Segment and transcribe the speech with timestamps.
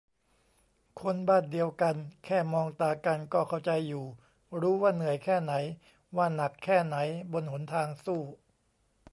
[1.01, 1.95] คนบ้านเดียวกัน
[2.25, 4.05] แค่มองตากันก็เข้าใจอยู่
[4.61, 5.53] รู้ว่าเหนื่อยแค่ไหน
[6.17, 6.97] ว่าหนักแค่ ไหน
[7.31, 8.21] บนหนทางสู้